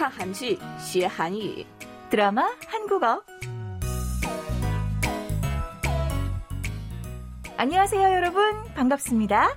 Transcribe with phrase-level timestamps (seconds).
[0.00, 1.64] 看韩剧学韩语，
[2.10, 3.22] 드라마 한국어.
[7.56, 8.64] 안녕하세요, 여러분.
[8.74, 9.48] 반갑습니다.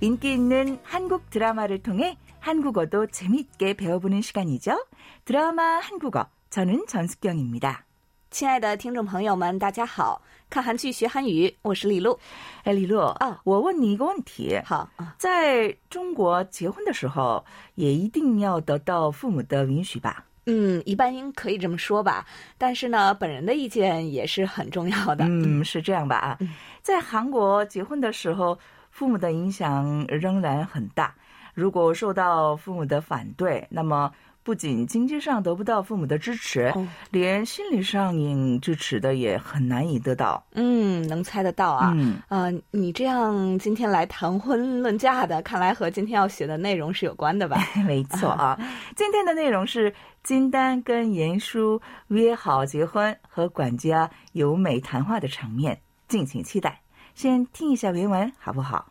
[0.00, 4.84] 인기 있는 한국 드라마를 통해 한국어도 재미있게 배워보는 시간이죠.
[5.24, 6.26] 드라마 한국어.
[6.50, 7.84] 저는 전숙경입니다.
[8.31, 10.21] 亲爱的听众朋友们，大家好！
[10.49, 12.17] 看韩剧学韩语，我是李璐。
[12.63, 14.57] 哎，李璐啊我问你一个问题。
[14.63, 17.43] 好啊，在中国结婚的时候，
[17.75, 20.23] 也一定要得到父母的允许吧？
[20.45, 22.25] 嗯，一般可以这么说吧。
[22.57, 25.25] 但是呢，本人的意见也是很重要的。
[25.27, 26.15] 嗯，是这样吧？
[26.15, 26.39] 啊，
[26.81, 28.57] 在韩国结婚的时候，
[28.91, 31.13] 父母的影响仍然很大。
[31.53, 34.09] 如果受到父母的反对，那么
[34.42, 40.46] 不仅经济上得不到父母的支持，哦连心理上也支持的也很难以得到。
[40.52, 41.92] 嗯，能猜得到啊。
[41.96, 47.58] 嗯，呃，你这样今天来谈婚论嫁的，看来和今天要学的内容是有关的吧？
[47.84, 48.56] 没错啊。
[48.94, 56.80] 今天的内容是金丹跟严叔约好结婚，和管家由美谈话的场面，敬请期待。
[57.16, 58.86] 先听一下原文好不好？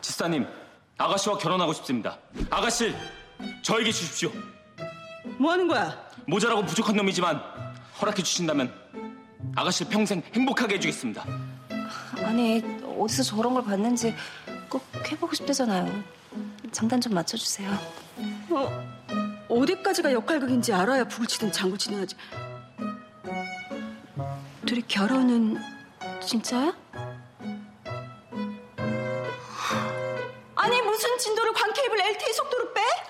[0.00, 0.46] 지사님,
[0.96, 2.16] 아가씨와 결혼하고 싶습니다.
[2.48, 2.94] 아가씨,
[3.61, 4.31] 저에게 주십시오.
[5.37, 5.97] 뭐 하는 거야?
[6.27, 7.41] 모자라고 부족한 놈이지만
[8.01, 8.73] 허락해 주신다면
[9.55, 11.25] 아가씨를 평생 행복하게 해주겠습니다.
[12.23, 12.63] 아니
[12.97, 14.13] 어디서 저런 걸 봤는지
[14.69, 16.03] 꼭 해보고 싶대잖아요.
[16.71, 17.71] 장단 좀 맞춰주세요.
[18.51, 18.87] 어,
[19.49, 22.15] 어디까지가 역할극인지 알아야 북을 치든 장구 치든 하지.
[24.65, 25.57] 둘이 결혼은
[26.21, 26.73] 진짜야?
[30.55, 32.78] 아니 무슨 진도를 광케이블 LTE 속도로 빼?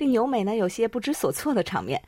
[0.00, 2.02] 令由美呢有些不知所措的场面。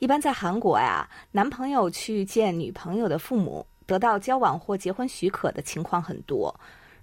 [0.00, 6.54] 一般在韩国呀，男朋友去见女朋友的父母，得到交往或结婚许可的情况很多。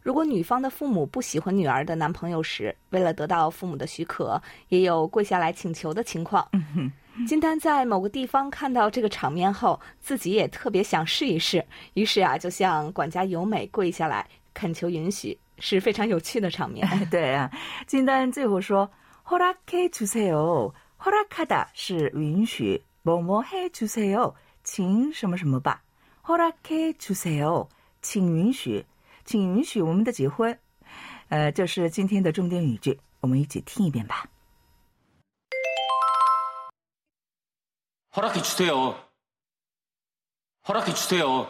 [0.01, 6.47] 如果女方的父母不喜欢女儿的男朋友时，为了得到父母的许可，也有跪下来请求的情况。
[7.27, 16.87] 金丹在某个地方看到这个场面后，自己也特别想试一试，于是啊，就向管家由美跪下来恳求允许，是非常有趣的场面。
[17.11, 17.51] 对啊，
[17.85, 18.89] 金丹最后说
[19.26, 25.82] 허락해주세요。허락하다是允许，뭐뭐해주세요，请什么什么吧。
[26.24, 27.68] 허락해주세요，
[28.00, 28.86] 请允许，
[29.24, 30.56] 请允许我们的结婚。
[31.28, 34.28] 呃，这是今天的重点语句，我们一起听一遍吧。
[38.14, 38.94] 허락해 주세요.
[40.68, 41.48] 허락해 주세요.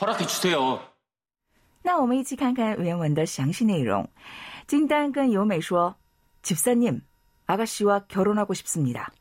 [0.00, 0.80] 허락해 주세요.
[1.82, 4.08] 那我们一起看看原文的详细内容。
[4.66, 5.94] 金丹跟由美说：“
[6.42, 9.12] 집사님，아가씨와 결혼하고 싶습니다.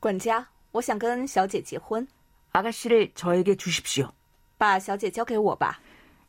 [0.00, 2.06] 管家，我想跟小姐结婚，
[2.52, 4.10] 아가씨를 저에게 주십시오.
[4.58, 5.80] 把小姐交给我吧。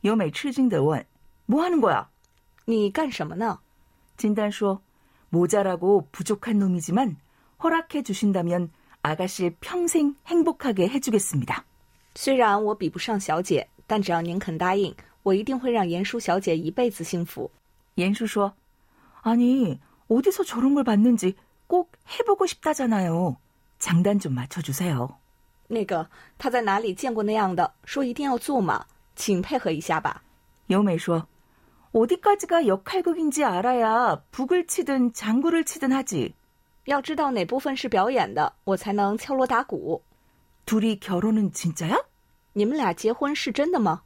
[0.02, 1.06] 由美吃惊地问：“
[1.48, 2.08] 뭐하는거야？”
[2.66, 3.60] 你干什么呢？
[4.18, 4.80] 金丹说：“
[5.30, 7.18] 모자라고 부족한 놈이지만
[7.64, 8.72] 허락해 주신다면
[9.02, 11.66] 아가씨를 평생 행복하게 해주겠습니다.
[12.16, 17.50] 虽然我比不上小姐，但只要您肯答应，我一定会让严叔小姐一辈子幸福。
[17.98, 18.54] 严叔说：“
[19.22, 21.36] 아니 어디서 저런 걸 봤는지
[21.68, 23.38] 꼭 해보고 싶다잖아요.
[23.80, 25.18] 장단 좀 맞춰주세요.
[25.68, 27.74] 那个他在哪里见过那样的？
[27.86, 28.86] 说一定要做嘛，
[29.16, 30.24] 请配合一下吧。
[30.70, 31.26] 여메 说：
[31.94, 36.34] 어디까지가 역할극인지 알아야 북을 치든 장구를 치든 하지.
[36.86, 40.02] 要知道哪部分是表演的，我才能敲锣打鼓。
[40.66, 41.98] 둘이 결혼은 진짜야?
[42.54, 44.02] 你们俩结婚是真的吗？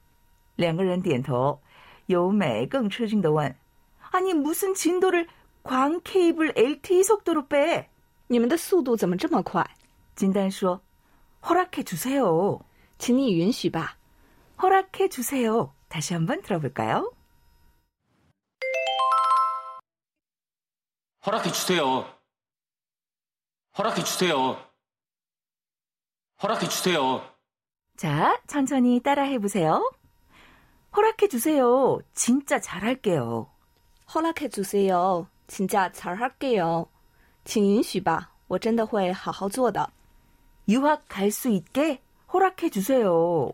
[0.56, 1.60] 两个人点头。
[2.08, 3.54] 由美更吃惊地问：
[4.12, 5.28] 아니 무슨 진도를
[5.64, 7.90] 광 케이블 LTE 속도로 빼?
[8.30, 9.66] 你们的速度怎么这么快？
[10.16, 10.82] 진단 说：
[11.48, 12.60] 허락해 주세요.
[12.98, 13.98] 请你允许吧。
[14.62, 15.74] 허락해 주세요.
[15.88, 17.14] 다시 한번 들어볼까요?
[21.26, 22.06] 허락해 주세요.
[23.78, 24.58] 허락해 주세요.
[26.42, 27.22] 허락해 주세요.
[27.96, 29.92] 자, 천천히 따라해 보세요.
[30.96, 32.00] 허락해 주세요.
[32.14, 33.51] 진짜 잘할게요.
[34.14, 35.28] 허락해 주세요.
[35.48, 36.88] 진짜 잘할게요.
[37.46, 39.90] 请允许吧，我真的会好好做的。
[40.68, 42.02] 유학 갈 수 있게
[42.34, 43.52] 허락해 주세요.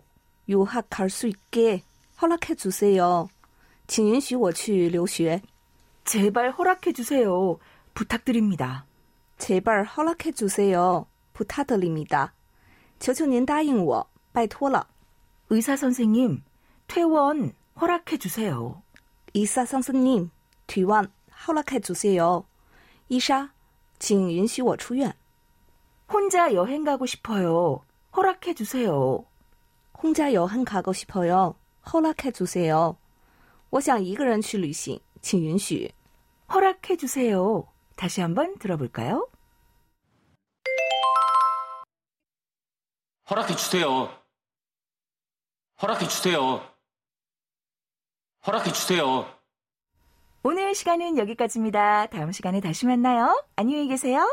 [0.50, 1.84] 유학 갈 수 있게
[2.22, 3.30] 허락해 주세요.
[3.88, 5.42] 请允许我去留学。
[6.06, 7.60] 제발 허락해 주세요.
[7.94, 8.86] 부탁드립니다.
[9.38, 11.06] 제발 허락해 주세요.
[11.34, 12.34] 부탁드립니다。
[13.00, 14.88] 求求您答应我，拜托了。
[15.50, 16.42] 의사 선생님,
[16.88, 18.82] 퇴원 허락해 주세요.
[19.34, 20.32] 이사 선생님,
[20.68, 21.12] 퇴원
[21.48, 22.46] 허락해 주세요.
[23.10, 23.50] 이사,
[24.00, 25.14] 请允许我出院。
[26.12, 27.84] 혼자 여행 가고 싶어요.
[28.16, 29.26] 허락해 주세요.
[30.02, 31.56] 혼자 여행 가고 싶어요.
[31.92, 32.98] 허락해 주세요.
[33.70, 35.92] 我想一个人去旅行，请允许。
[36.54, 37.68] 허락해 주세요.
[37.96, 39.28] 다시 한번 들어볼까요?
[43.30, 44.10] 허락해 주세요.
[45.82, 46.62] 허락해 주세요.
[48.46, 49.37] 허락해 주세요.
[50.44, 52.08] 오늘 시간은 여기까지입니다.
[52.08, 53.42] 다음 시간에 다시 만나요.
[53.56, 54.28] 안녕히 계세요.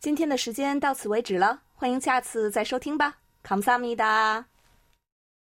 [0.00, 3.18] 今天的时间到此为止了，欢迎下次再收听吧。
[3.42, 4.46] 감사합니다。